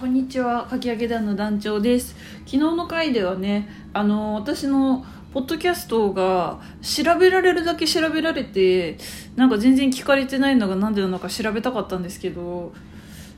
[0.00, 2.16] こんにちはかき上げ団の団長です。
[2.46, 8.96] 昨日の回ではねあの私のポッドキャストが調べられるだけ調べられて
[9.36, 12.72] なんか全然聞かれてないのが何でなのか調べたかったんですけど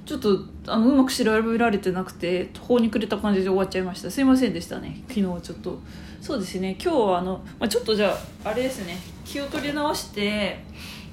[0.06, 0.38] ちょっと
[0.68, 4.08] あのうまく調べられてなくて途方に暮れた感じで終わっちゃいました。
[4.08, 5.80] すいませんでしたね昨日ちょっと。
[6.20, 10.62] そうですね今日はあの、まあ、ちょっとじゃああれですね気を取り直して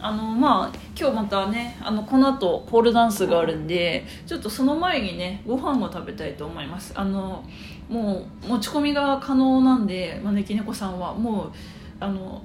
[0.01, 6.93] あのまあ今日またねあのこの後ポールダンスがあるんでちょっとその前にねご飯を食べたいと思います。
[6.95, 7.43] あの
[7.89, 11.13] もう持ち込みが可能なんで招き猫さんは。
[11.13, 11.51] もう
[11.99, 12.41] あの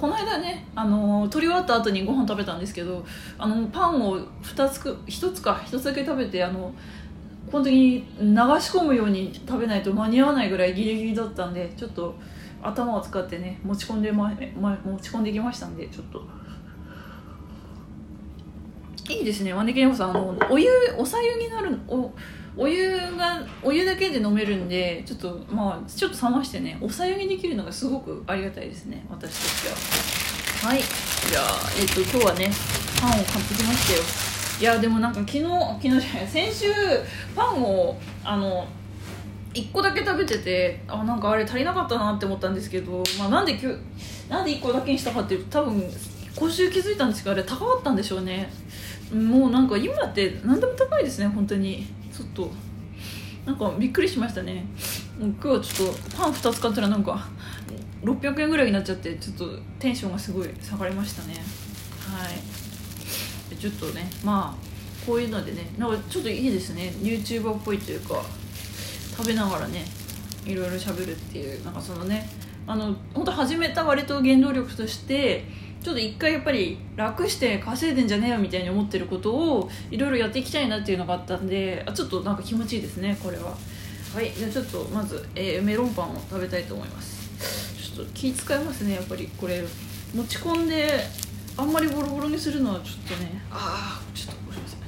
[0.00, 3.04] この間ねあの取り終わった後にご飯食べたんですけど
[3.36, 6.72] あのパンを2つく1つか1つだけ食べてあの
[7.50, 12.14] 本当に流し込むように食べないと間に合わないぐらいギリギリだったんでちょっと
[12.62, 16.22] 頭を使ってね持ち込んでま、ま、持ち込んできましたんでちょっと
[19.08, 19.54] いいですね。
[19.54, 22.12] 招き猫さんあのお湯おさゆになるお
[22.56, 29.06] お湯がお湯だけで飲めるんでちょっとまあちょっと冷ましてねおさゆにできるのがすごくありがたいですね。
[29.10, 30.70] 私としては。
[30.70, 30.80] はい。
[30.80, 31.44] じゃあ
[31.80, 32.50] えっと今日はね
[33.00, 34.02] パンを買ってきましたよ。
[34.60, 36.66] いやでもなんか昨日昨日じゃない先週
[37.36, 38.66] パンをあの
[39.54, 43.78] 1個だけ食べててあなんかあれ足りなかったなって思ったんですけど、まあ、なんで今日
[44.28, 45.82] なんで1個だけにしたかっていうと多分
[46.38, 48.48] 今週気づいたんですけどあれ高かったんでしょうね
[49.12, 52.50] もうなんか今って何でも高いですね本当にちょっと
[53.44, 54.64] なんかびっくりしましたね
[55.18, 57.28] もう今日はちょっとパン2つ買ったらなんか
[58.04, 61.34] 600円ぐらいになっちゃってちょっとテンションがすごい下がりましたね
[62.06, 62.28] は
[63.52, 68.22] いちょっとねまあこういうのでねなんかちょっといいですね YouTuber っぽいというか
[69.16, 69.84] 食べながらね
[70.46, 72.28] いろいろ喋るっていうなんかそのね
[72.66, 75.44] あの本当始めた割と原動力として
[75.82, 83.56] ちょっと一回やっぱり楽して稼いでんじゃねえよみたいに思ってることをいろいろやっていきたいなっていうのがあったんであちょっとなんか気持ちいいですねこれは。
[84.14, 87.94] はいじゃあちょっとまず、えー、メロンパンを食べたいと思います。
[87.94, 89.28] ちょっと気使いますねやっぱり。
[89.38, 89.62] これ
[90.14, 90.88] 持ち込んで
[91.56, 93.42] あんまりボロボロにするのはちょっとね。
[93.50, 94.78] ああちょっとごめんなさい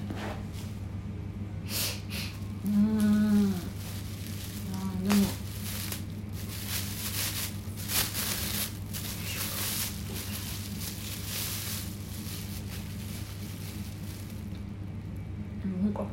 [2.66, 3.54] うーん
[4.72, 5.26] あでも
[15.92, 16.04] か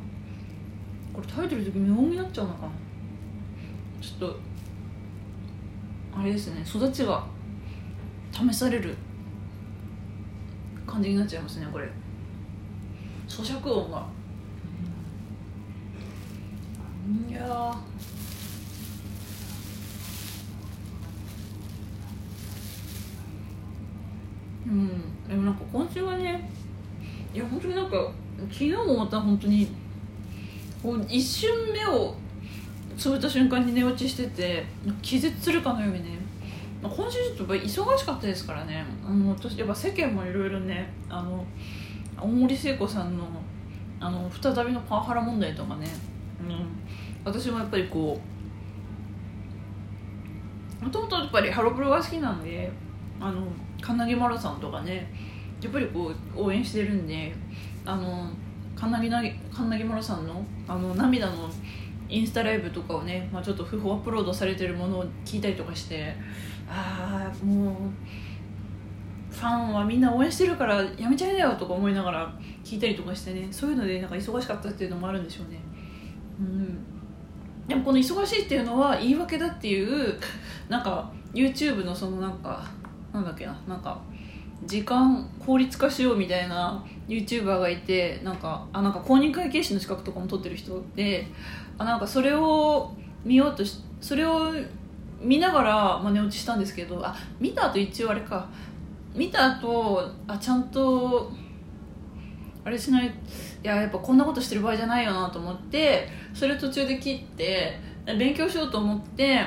[1.12, 2.72] これ食べてる時無音になっちゃうのかな。
[4.00, 4.40] ちょっと
[6.16, 6.62] あれですね。
[6.62, 7.24] 育ちが
[8.32, 8.96] 試される
[10.86, 11.88] 感じになっちゃいますねこれ。
[13.28, 14.06] 咀嚼音が。
[17.28, 17.74] いや
[24.66, 24.88] うん。
[25.28, 26.50] でもなんか今週はね
[27.34, 28.10] いや本当になんか
[28.50, 29.68] 昨日もまた本当に
[30.82, 32.14] こう一瞬目を
[32.96, 34.64] つぶった瞬間に寝落ちしてて
[35.02, 36.18] 気絶するかのようにね。
[36.80, 38.84] 今週ちょっと忙しかったですからね。
[39.04, 41.44] あの私やっぱ世間もいろいろねあの
[42.20, 43.24] 大森聖子さんの
[44.00, 45.88] あの再びのパワハラ問題とかね、
[46.40, 46.66] うん、
[47.24, 48.20] 私もやっぱりこ
[50.80, 52.70] うもともとやっぱりハロプロが好きなんで
[53.20, 53.42] あの
[53.80, 55.12] 金木マラさんとかね
[55.60, 57.34] やっぱりこう応援してるんで
[57.88, 58.30] あの
[58.76, 61.48] 金木な金木村さんのあの涙の
[62.10, 66.14] インスタライブとかをね、まあ、ちょっと不法アップロードされてるものを聞いたりとかして
[66.68, 67.74] ああもう
[69.34, 75.58] ファンはみんな応援してるからやめちゃいなよとか思いながら聞いたりとかしてねそういうのでなんか忙しかったっていうのもあるんでしょうね。
[76.38, 76.78] うん。
[77.66, 80.18] でもこの忙しいっていうのは言い訳だっていう
[80.68, 82.66] なんか YouTube のそのなんか
[83.12, 84.00] なんだっけななんか
[84.64, 91.26] 時間効率化しようみたいな YouTuber がいてなんかあなんか公認会計士の資格とかも取ってる人で
[91.78, 92.92] あなんかそれを
[93.24, 94.52] 見ようとしそれを
[95.20, 98.48] 見ながら、まあ、寝落ちしたんですけどあ見た後一応あれか。
[99.14, 101.32] 見た後あちゃんと
[102.64, 103.10] あれしないい
[103.62, 109.40] ややっぱこんなことしてる場合じゃないよなと思ってそれ途中で切って勉強しようと思って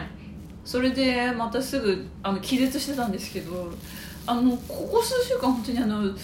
[0.66, 3.72] それでまたすぐあの気絶してたんですけど
[4.26, 6.16] あのここ数週間本当にあの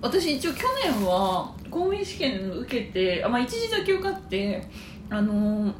[0.00, 4.66] 私一応去年は公務員試験受けてあ、まあ、一時だけ受かって
[5.10, 5.72] あの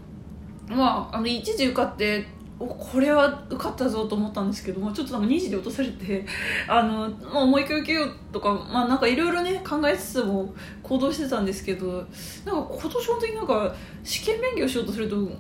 [0.69, 2.27] まああの一時受かって
[2.59, 6.27] これは受かったぞと思ったんですけどもちょっとなんか2時で落とされて
[6.67, 10.53] あの、まあ、もう一回受けようとかまあなんかいろいろね考えつつも
[10.83, 12.07] 行動してたんですけどなんか
[12.45, 15.31] 今年本当になんか試験勉強しようとすると5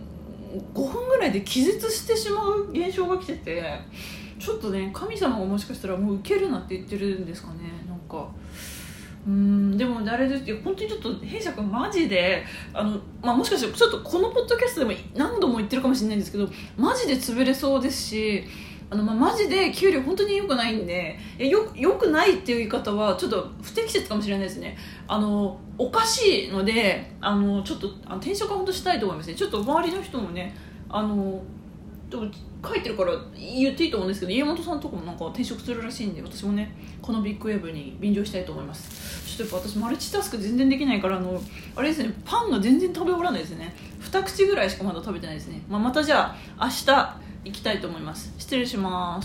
[0.74, 3.80] 分ぐらいで気絶してしまう現象が来てて
[4.38, 8.28] ちょっとね神様がもしかしたらもう受けるなって言ってるんですかねなんか。
[9.26, 10.48] うんでもあれです。
[10.48, 18.44] よ本当にちょっと弊社君マジであの、まあ、もしかしてちょっとこのポッドキャストでも何度も言ってるかもしれないんですけどマジで潰れそうですし
[18.88, 24.78] あの、まあ、マジで給料本当に良くないんでえよよくないっていう言い方はちょっと不適切かもしれないですね。
[25.06, 29.34] あのおかしいのであのちょっとあの転職は本当したいと思いますね。
[29.34, 30.56] ちょっと周りの人もね
[30.88, 31.42] あの
[32.08, 32.26] でも
[32.66, 39.36] 書いてるから言っていいと思うんですけど家元さんとかもなんか転職するらしいんで私もねこのビッグウェーブに便乗したいと思います。
[39.36, 41.40] ちょっとやっぱ私マルチタスク全然できないからあの
[41.76, 43.74] あれですねパンが全然食べ終わらないですね。
[44.00, 48.32] 二口ぐらいしかまだ食べてないですね、まあ、またじゃあ明日行きたいと思います。
[48.38, 49.16] 失礼します。